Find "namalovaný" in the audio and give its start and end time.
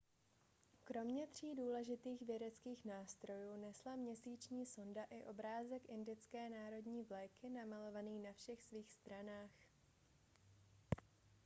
7.49-8.19